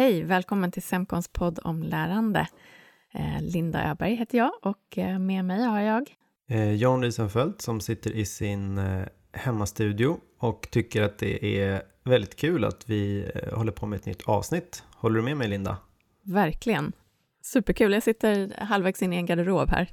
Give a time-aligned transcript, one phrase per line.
[0.00, 2.48] Hej, välkommen till Semkons podd om lärande.
[3.12, 6.16] Eh, Linda Öberg heter jag och eh, med mig har jag
[6.48, 8.80] eh, Jan Riesenfeldt som sitter i sin
[9.32, 14.22] hemmastudio och tycker att det är väldigt kul att vi håller på med ett nytt
[14.22, 14.84] avsnitt.
[14.94, 15.76] Håller du med mig Linda?
[16.22, 16.92] Verkligen.
[17.42, 17.92] Superkul.
[17.92, 19.90] Jag sitter halvvägs in i en garderob här.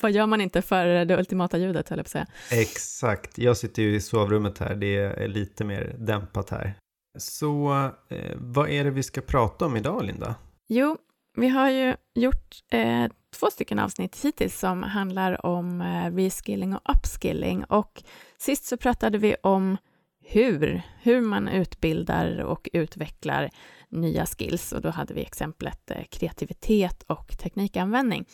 [0.00, 2.60] Vad gör man inte för det ultimata ljudet, höll jag på att säga.
[2.62, 3.38] Exakt.
[3.38, 4.74] Jag sitter ju i sovrummet här.
[4.74, 6.74] Det är lite mer dämpat här.
[7.18, 7.72] Så
[8.08, 10.34] eh, vad är det vi ska prata om idag, Linda?
[10.68, 10.96] Jo,
[11.36, 13.06] vi har ju gjort eh,
[13.40, 17.64] två stycken avsnitt hittills som handlar om eh, reskilling och upskilling.
[17.64, 18.02] Och
[18.38, 19.76] sist så pratade vi om
[20.24, 23.50] hur, hur man utbildar och utvecklar
[23.88, 24.72] nya skills.
[24.72, 28.24] Och då hade vi exemplet eh, kreativitet och teknikanvändning.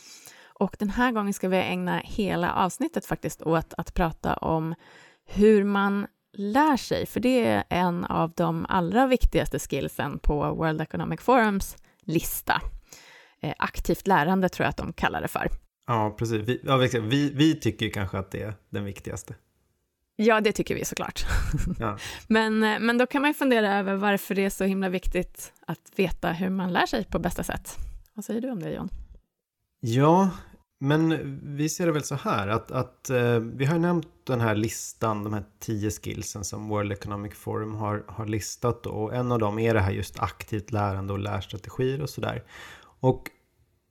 [0.58, 4.74] Och den här gången ska vi ägna hela avsnittet faktiskt åt att prata om
[5.26, 10.80] hur man lär sig, för det är en av de allra viktigaste skillsen på World
[10.80, 12.62] Economic Forums lista.
[13.40, 15.48] Eh, aktivt lärande tror jag att de kallar det för.
[15.86, 16.48] Ja, precis.
[16.48, 19.34] Vi, ja, vi, vi tycker kanske att det är den viktigaste.
[20.16, 21.24] Ja, det tycker vi såklart.
[21.78, 21.98] Ja.
[22.26, 25.52] men, eh, men då kan man ju fundera över varför det är så himla viktigt
[25.66, 27.76] att veta hur man lär sig på bästa sätt.
[28.14, 28.88] Vad säger du om det, John?
[29.80, 30.30] Ja,
[30.84, 34.54] men vi ser det väl så här att, att eh, vi har nämnt den här
[34.54, 39.32] listan, de här tio skillsen som World Economic Forum har, har listat då, och en
[39.32, 42.44] av dem är det här just aktivt lärande och lärstrategier och sådär.
[43.00, 43.30] Och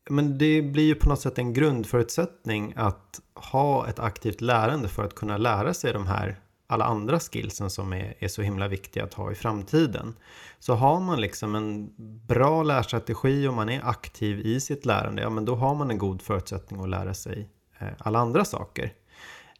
[0.09, 5.03] men det blir ju på något sätt en grundförutsättning att ha ett aktivt lärande för
[5.03, 6.39] att kunna lära sig de här
[6.73, 10.15] alla andra skillsen som är, är så himla viktiga att ha i framtiden.
[10.59, 11.93] Så har man liksom en
[12.27, 15.97] bra lärstrategi och man är aktiv i sitt lärande, ja men då har man en
[15.97, 18.93] god förutsättning att lära sig eh, alla andra saker.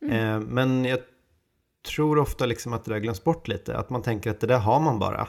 [0.01, 0.15] Mm.
[0.15, 0.99] Eh, men jag
[1.87, 4.59] tror ofta liksom att det där glöms bort lite, att man tänker att det där
[4.59, 5.27] har man bara.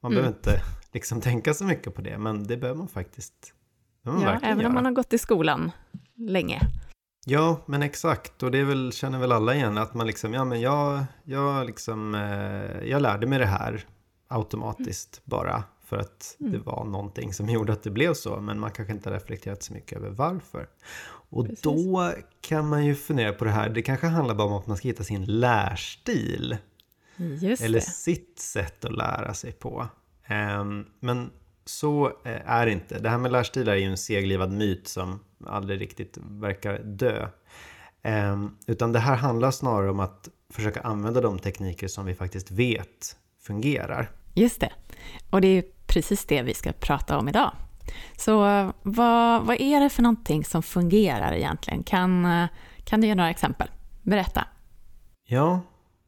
[0.00, 0.22] Man mm.
[0.22, 3.52] behöver inte liksom tänka så mycket på det, men det behöver man faktiskt.
[4.02, 4.68] Man ja, även göra.
[4.68, 5.72] om man har gått i skolan
[6.16, 6.60] länge.
[7.30, 8.42] Ja, men exakt.
[8.42, 12.14] Och det väl, känner väl alla igen att man liksom, ja men jag, jag liksom,
[12.14, 13.84] eh, jag lärde mig det här
[14.28, 15.22] automatiskt mm.
[15.24, 16.52] bara för att mm.
[16.52, 18.40] det var någonting som gjorde att det blev så.
[18.40, 20.68] Men man kanske inte har reflekterat så mycket över varför.
[21.30, 21.62] Och Precis.
[21.62, 23.68] då kan man ju fundera på det här.
[23.68, 26.56] Det kanske handlar bara om att man ska hitta sin lärstil.
[27.16, 27.84] Just eller det.
[27.86, 29.88] sitt sätt att lära sig på.
[30.60, 31.30] Um, men
[31.70, 32.98] så eh, är det inte.
[32.98, 37.28] Det här med lärstilar är ju en seglivad myt som aldrig riktigt verkar dö.
[38.04, 42.50] Um, utan det här handlar snarare om att försöka använda de tekniker som vi faktiskt
[42.50, 44.10] vet fungerar.
[44.34, 44.72] Just det.
[45.30, 47.52] Och det är precis det vi ska prata om idag.
[48.16, 48.36] Så
[48.82, 51.82] vad, vad är det för någonting som fungerar egentligen?
[51.82, 52.26] Kan,
[52.84, 53.68] kan du ge några exempel?
[54.02, 54.46] Berätta.
[55.24, 55.60] Ja,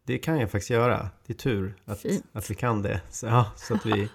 [0.06, 1.08] det kan jag faktiskt göra.
[1.26, 3.00] Det är tur att, att vi kan det.
[3.10, 4.08] Så, ja, så att vi,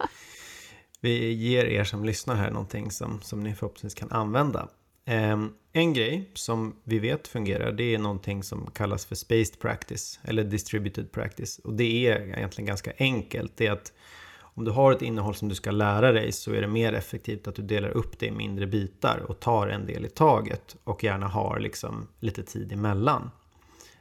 [1.01, 4.67] vi ger er som lyssnar här någonting som, som ni förhoppningsvis kan använda.
[5.09, 10.19] Um, en grej som vi vet fungerar det är någonting som kallas för spaced practice
[10.23, 11.59] eller distributed practice.
[11.59, 13.57] Och det är egentligen ganska enkelt.
[13.57, 13.93] Det är att
[14.39, 17.47] om du har ett innehåll som du ska lära dig så är det mer effektivt
[17.47, 21.03] att du delar upp det i mindre bitar och tar en del i taget och
[21.03, 23.31] gärna har liksom lite tid emellan.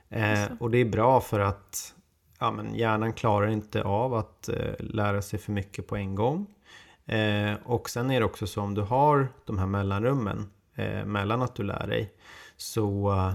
[0.08, 1.94] Eh, och det är bra för att
[2.38, 6.46] ja, men hjärnan klarar inte av att eh, lära sig för mycket på en gång.
[7.06, 11.42] Eh, och sen är det också så om du har de här mellanrummen eh, mellan
[11.42, 12.12] att du lär dig
[12.56, 13.34] så uh,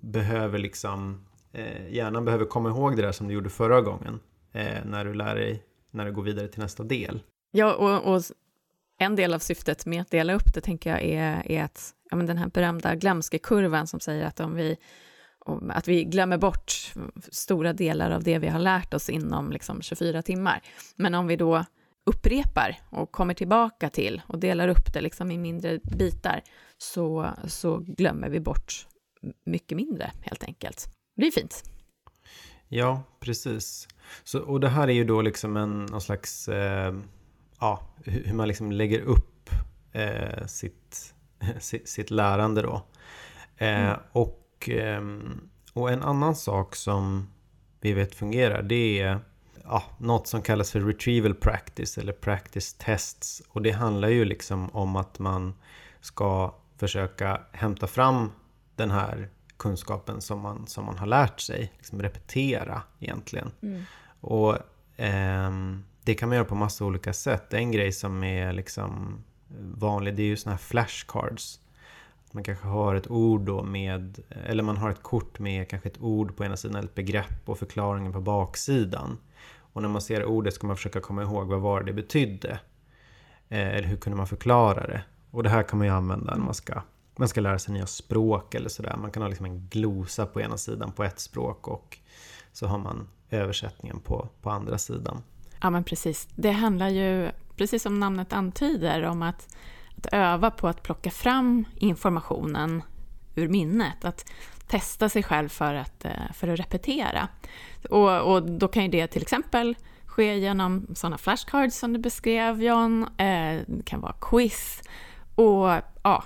[0.00, 4.20] behöver liksom eh, hjärnan behöver komma ihåg det där som du gjorde förra gången
[4.52, 7.22] eh, när du lär dig, när du går vidare till nästa del.
[7.50, 8.22] Ja, och, och
[8.98, 12.16] en del av syftet med att dela upp det tänker jag är, är att ja,
[12.16, 14.76] men den här berömda glömskekurvan som säger att om vi
[15.70, 16.92] att vi glömmer bort
[17.32, 20.62] stora delar av det vi har lärt oss inom liksom 24 timmar.
[20.96, 21.64] Men om vi då
[22.04, 26.42] upprepar och kommer tillbaka till och delar upp det liksom i mindre bitar,
[26.78, 28.86] så, så glömmer vi bort
[29.44, 30.86] mycket mindre helt enkelt.
[31.16, 31.70] Det blir fint.
[32.68, 33.88] Ja, precis.
[34.24, 36.94] Så, och det här är ju då liksom en någon slags, eh,
[37.60, 39.50] ja, hur man liksom lägger upp
[39.92, 41.14] eh, sitt,
[41.60, 42.82] sitt, sitt, lärande då.
[43.56, 43.98] Eh, mm.
[44.12, 47.28] och, ehm, och en annan sak som
[47.80, 49.18] vi vet fungerar, det är
[49.64, 53.42] ja, något som kallas för retrieval practice eller practice tests.
[53.48, 55.54] Och det handlar ju liksom om att man
[56.00, 58.32] ska försöka hämta fram
[58.76, 61.72] den här kunskapen som man, som man har lärt sig.
[61.76, 63.50] Liksom repetera egentligen.
[63.62, 63.82] Mm.
[64.20, 64.56] Och
[65.00, 65.50] eh,
[66.02, 67.54] det kan man göra på massa olika sätt.
[67.54, 69.18] En grej som är liksom
[69.60, 71.60] vanlig det är ju såna här flashcards.
[72.32, 76.00] Man kanske har ett ord då med, eller man har ett kort med kanske ett
[76.00, 79.18] ord på ena sidan, ett begrepp och förklaringen på baksidan.
[79.74, 82.58] Och när man ser ordet ska man försöka komma ihåg vad var det betydde.
[83.48, 85.02] Eh, eller hur kunde man förklara det?
[85.30, 86.82] Och det här kan man ju använda när man ska,
[87.16, 88.96] man ska lära sig nya språk eller sådär.
[88.96, 91.98] Man kan ha liksom en glosa på ena sidan på ett språk och
[92.52, 95.22] så har man översättningen på, på andra sidan.
[95.60, 96.28] Ja, men precis.
[96.34, 99.56] Det handlar ju, precis som namnet antyder, om att,
[99.96, 102.82] att öva på att plocka fram informationen
[103.34, 104.04] ur minnet.
[104.04, 104.30] Att
[104.66, 107.28] testa sig själv för att, eh, för att repetera.
[107.90, 109.76] Och, och då kan ju det till exempel
[110.06, 113.02] ske genom sådana flashcards som du beskrev John.
[113.02, 114.82] Eh, det kan vara quiz
[115.34, 115.68] och
[116.02, 116.24] ja,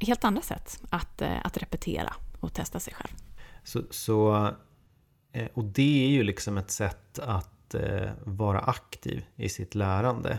[0.00, 3.14] helt andra sätt att, eh, att repetera och testa sig själv.
[3.64, 4.50] Så, så,
[5.54, 7.74] och det är ju liksom ett sätt att
[8.24, 10.38] vara aktiv i sitt lärande.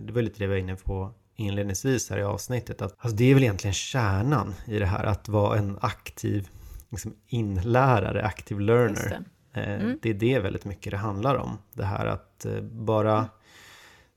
[0.00, 2.82] Det var lite det vi var inne på inledningsvis här i avsnittet.
[2.82, 6.48] Att, alltså det är väl egentligen kärnan i det här att vara en aktiv
[6.90, 9.22] liksom inlärare, active learner.
[9.52, 9.60] Det.
[9.60, 9.98] Eh, mm.
[10.02, 11.58] det är det väldigt mycket det handlar om.
[11.72, 13.28] Det här att eh, bara mm.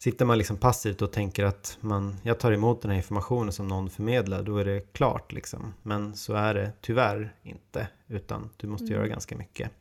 [0.04, 3.68] Sitter man liksom passivt och tänker att man, jag tar emot den här informationen som
[3.68, 5.74] någon förmedlar, då är det klart liksom.
[5.84, 8.96] Men så är det tyvärr inte, utan du måste mm.
[8.96, 9.72] göra ganska mycket.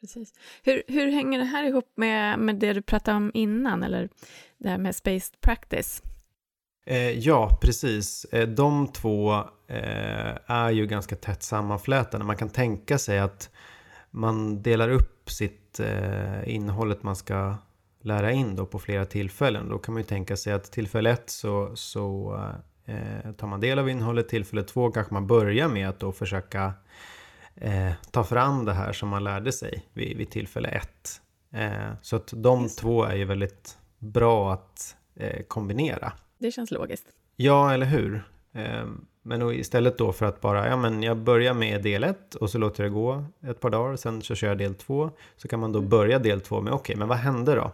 [0.00, 0.34] Precis.
[0.62, 4.08] Hur, hur hänger det här ihop med, med det du pratade om innan, eller
[4.58, 6.02] det här med spaced practice?
[6.86, 8.24] Eh, ja, precis.
[8.24, 12.24] Eh, de två är ju ganska tätt sammanflätade.
[12.24, 13.50] Man kan tänka sig att
[14.10, 17.56] man delar upp sitt eh, innehållet man ska
[18.00, 19.68] lära in då på flera tillfällen.
[19.68, 22.34] Då kan man ju tänka sig att tillfälle ett så, så
[22.84, 24.28] eh, tar man del av innehållet.
[24.28, 26.72] Tillfälle två kanske man börjar med att då försöka
[27.54, 31.20] eh, ta fram det här som man lärde sig vid, vid tillfälle ett.
[31.52, 36.12] Eh, så att de två är ju väldigt bra att eh, kombinera.
[36.38, 37.06] Det känns logiskt.
[37.36, 38.22] Ja, eller hur?
[39.26, 42.58] Men istället då för att bara, ja men jag börjar med del 1 och så
[42.58, 45.10] låter jag det gå ett par dagar, sen så kör jag del 2.
[45.36, 45.90] Så kan man då mm.
[45.90, 47.72] börja del 2 med, okej, okay, men vad hände då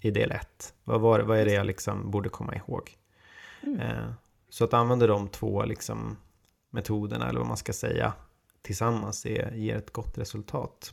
[0.00, 0.74] i del 1?
[0.84, 2.96] Vad, var, vad är det jag liksom borde komma ihåg?
[3.62, 3.80] Mm.
[3.80, 4.12] Ehm,
[4.48, 6.16] så att använda de två liksom
[6.70, 8.12] metoderna, eller vad man ska säga,
[8.62, 10.92] tillsammans är, ger ett gott resultat.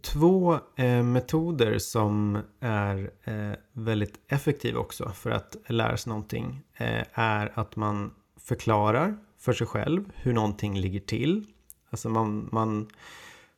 [0.00, 7.04] Två eh, metoder som är eh, väldigt effektiva också för att lära sig någonting eh,
[7.12, 8.10] är att man
[8.48, 11.46] förklarar för sig själv hur någonting ligger till.
[11.90, 12.88] Alltså man, man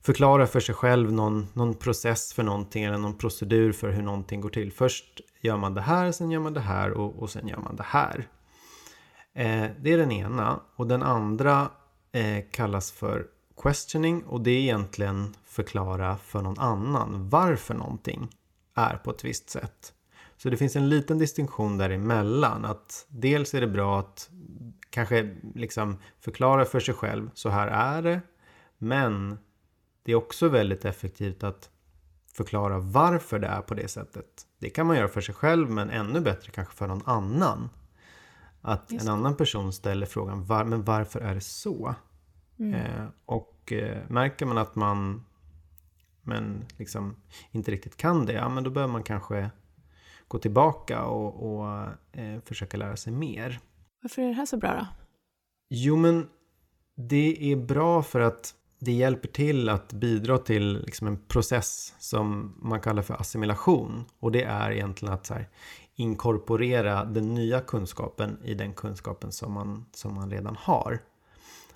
[0.00, 4.40] förklarar för sig själv någon, någon process för någonting eller någon procedur för hur någonting
[4.40, 4.72] går till.
[4.72, 7.76] Först gör man det här, sen gör man det här och, och sen gör man
[7.76, 8.28] det här.
[9.34, 11.70] Eh, det är den ena och den andra
[12.12, 13.26] eh, kallas för
[13.62, 18.28] questioning och det är egentligen förklara för någon annan varför någonting
[18.74, 19.92] är på ett visst sätt.
[20.38, 22.64] Så det finns en liten distinktion däremellan.
[22.64, 24.30] Att dels är det bra att
[24.90, 28.20] kanske liksom förklara för sig själv, så här är det.
[28.78, 29.38] Men
[30.02, 31.70] det är också väldigt effektivt att
[32.34, 34.26] förklara varför det är på det sättet.
[34.58, 37.68] Det kan man göra för sig själv, men ännu bättre kanske för någon annan.
[38.60, 41.94] Att en annan person ställer frågan, var, men varför är det så?
[42.58, 42.74] Mm.
[42.74, 45.24] Eh, och eh, märker man att man
[46.22, 47.16] men liksom
[47.50, 49.50] inte riktigt kan det, ja men då behöver man kanske
[50.28, 51.66] gå tillbaka och, och
[52.12, 53.60] eh, försöka lära sig mer.
[54.02, 54.86] Varför är det här så bra då?
[55.70, 56.28] Jo men
[56.94, 62.54] det är bra för att det hjälper till att bidra till liksom en process som
[62.58, 64.04] man kallar för assimilation.
[64.18, 65.48] Och det är egentligen att här,
[65.94, 70.98] inkorporera den nya kunskapen i den kunskapen som man, som man redan har.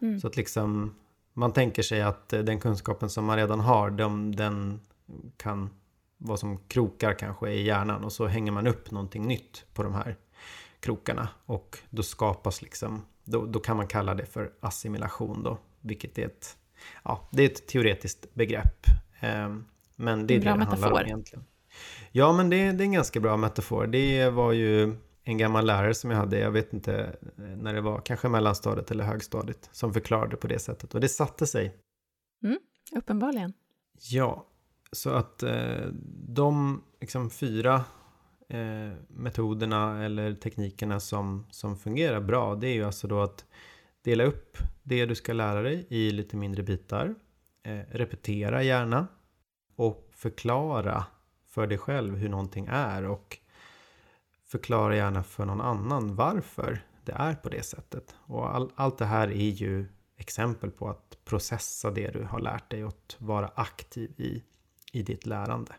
[0.01, 0.21] Mm.
[0.21, 0.95] Så att liksom
[1.33, 4.81] man tänker sig att den kunskapen som man redan har, de, den
[5.37, 5.71] kan
[6.23, 9.95] vara som krokar kanske i hjärnan och så hänger man upp någonting nytt på de
[9.95, 10.17] här
[10.81, 16.19] krokarna och då skapas liksom, då, då kan man kalla det för assimilation då, vilket
[16.19, 16.57] är ett,
[17.05, 18.87] ja, det är ett teoretiskt begrepp.
[19.21, 19.57] Eh,
[19.97, 20.83] men det är en bra det det metafor.
[20.83, 21.45] handlar om egentligen.
[22.13, 23.87] Ja, men det, det är en ganska bra metafor.
[23.87, 27.81] Det var ju en gammal lärare som jag hade, jag vet inte eh, när det
[27.81, 30.95] var, kanske mellanstadiet eller högstadiet, som förklarade på det sättet.
[30.95, 31.77] Och det satte sig.
[32.45, 32.59] Mm,
[32.97, 33.53] uppenbarligen.
[34.11, 34.47] Ja,
[34.93, 35.87] så att eh,
[36.29, 37.85] de liksom, fyra
[38.49, 43.45] eh, metoderna eller teknikerna som, som fungerar bra, det är ju alltså då att
[44.03, 47.15] dela upp det du ska lära dig i lite mindre bitar.
[47.63, 49.07] Eh, repetera gärna.
[49.77, 51.05] Och förklara
[51.49, 53.39] för dig själv hur någonting är och
[54.45, 58.15] förklara gärna för någon annan varför det är på det sättet.
[58.19, 62.71] Och all, allt det här är ju exempel på att processa det du har lärt
[62.71, 64.43] dig och att vara aktiv i,
[64.93, 65.73] i ditt lärande.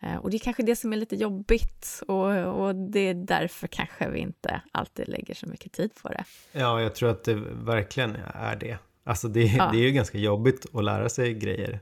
[0.00, 3.66] Eh, och det är kanske det som är lite jobbigt och, och, det är därför
[3.66, 6.24] kanske vi inte alltid lägger så mycket tid på det.
[6.52, 8.78] Ja, jag tror att det verkligen är det.
[9.04, 9.70] Alltså det, ja.
[9.72, 11.80] det är ju ganska jobbigt att lära sig grejer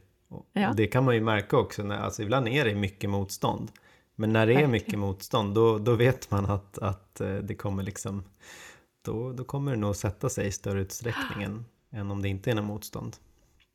[0.52, 0.72] Ja.
[0.76, 3.72] Det kan man ju märka också, när, alltså ibland är det mycket motstånd.
[4.14, 7.82] Men när det är mycket motstånd, då, då vet man att, att eh, det kommer
[7.82, 8.24] liksom,
[9.02, 12.50] då, då kommer det nog sätta sig i större utsträckning än, än om det inte
[12.50, 13.16] är något motstånd.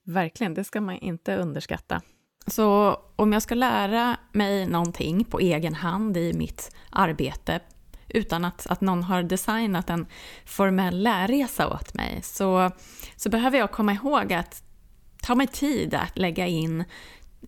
[0.03, 2.01] Verkligen, det ska man inte underskatta.
[2.47, 7.59] Så om jag ska lära mig någonting på egen hand i mitt arbete
[8.07, 10.05] utan att, att någon har designat en
[10.45, 12.71] formell lärresa åt mig så,
[13.15, 14.63] så behöver jag komma ihåg att
[15.21, 16.83] ta mig tid att lägga in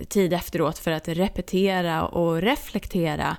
[0.10, 3.38] tid efteråt för att repetera och reflektera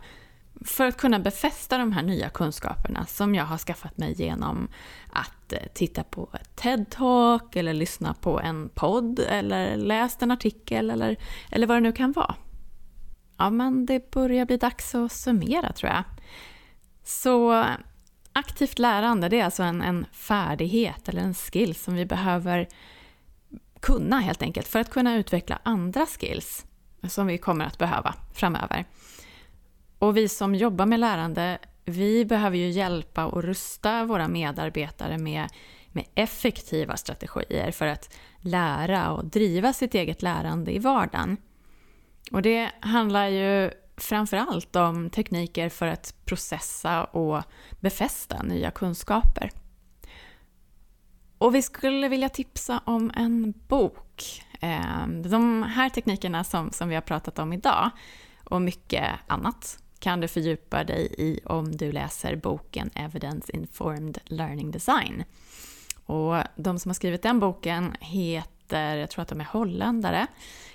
[0.65, 4.69] för att kunna befästa de här nya kunskaperna som jag har skaffat mig genom
[5.13, 10.91] att eh, titta på ett TED-talk eller lyssna på en podd eller läst en artikel
[10.91, 11.17] eller,
[11.51, 12.35] eller vad det nu kan vara.
[13.37, 16.05] Ja, men det börjar bli dags att summera tror jag.
[17.05, 17.65] Så
[18.33, 22.69] aktivt lärande, det är alltså en, en färdighet eller en skill som vi behöver
[23.81, 26.67] kunna helt enkelt för att kunna utveckla andra skills
[27.09, 28.85] som vi kommer att behöva framöver.
[29.99, 35.49] Och vi som jobbar med lärande, vi behöver ju hjälpa och rusta våra medarbetare med,
[35.93, 41.37] med effektiva strategier för att lära och driva sitt eget lärande i vardagen.
[42.33, 47.43] Och det handlar ju framför allt om tekniker för att processa och
[47.81, 49.51] befästa nya kunskaper.
[51.39, 54.43] Och vi skulle vilja tipsa om en bok.
[54.61, 57.91] Eh, de här teknikerna som, som vi har pratat om idag
[58.45, 64.71] och mycket annat kan du fördjupa dig i om du läser boken Evidence Informed Learning
[64.71, 65.25] Design.
[66.05, 70.27] Och de som har skrivit den boken heter, jag tror att de är holländare,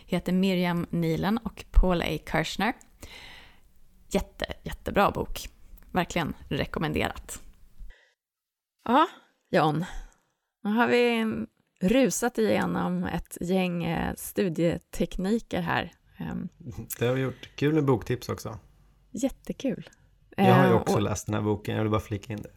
[0.05, 2.17] heter Miriam Nielen och Paul A.
[2.31, 2.73] Kirchner.
[4.09, 5.49] Jätte, jättebra bok.
[5.91, 7.41] Verkligen rekommenderat.
[8.85, 9.07] Ja,
[9.51, 9.85] John.
[10.63, 11.25] Nu har vi
[11.81, 15.91] rusat igenom ett gäng eh, studietekniker här.
[16.17, 16.49] Ehm.
[16.99, 17.49] Det har vi gjort.
[17.55, 18.59] Kul med boktips också.
[19.13, 19.89] Jättekul.
[20.37, 21.01] Jag har ju ehm, också och...
[21.01, 22.49] läst den här boken, jag vill bara flika in det.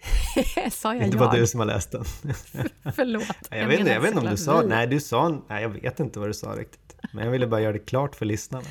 [0.70, 2.04] sa jag Det var du som har läst den.
[2.94, 3.26] Förlåt.
[3.50, 5.68] jag, jag, vet inte, jag vet inte om du sa, nej du sa, nej jag
[5.68, 6.96] vet inte vad du sa riktigt.
[7.12, 8.66] Men jag ville bara göra det klart för lyssnarna.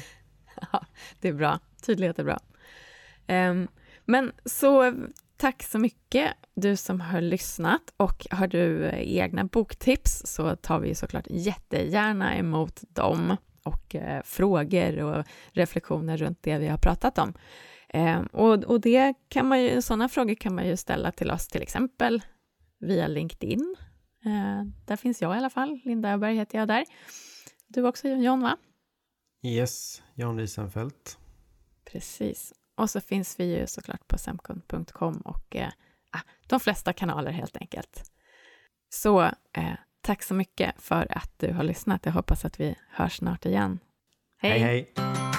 [0.72, 0.86] Ja,
[1.20, 2.40] det är bra, tydlighet är bra.
[3.28, 3.68] Um,
[4.06, 4.94] men så
[5.38, 10.96] tack så mycket du som har lyssnat och har du egna boktips så tar vi
[10.96, 17.34] såklart jättegärna emot dem och eh, frågor och reflektioner runt det vi har pratat om.
[17.90, 21.48] Eh, och, och det kan man ju, sådana frågor kan man ju ställa till oss
[21.48, 22.22] till exempel
[22.80, 23.76] via LinkedIn.
[24.26, 26.86] Eh, där finns jag i alla fall, Linda Öberg heter jag där.
[27.68, 28.58] Du också John va?
[29.44, 31.18] Yes, Jan Wiesenfeldt.
[31.92, 32.54] Precis.
[32.76, 35.70] Och så finns vi ju såklart på semkund.com och eh,
[36.12, 38.12] ah, de flesta kanaler helt enkelt.
[38.90, 39.22] Så
[39.54, 39.74] eh,
[40.12, 42.06] Tack så mycket för att du har lyssnat.
[42.06, 43.80] Jag hoppas att vi hörs snart igen.
[44.42, 44.94] Hej, hej!
[44.96, 45.31] hej.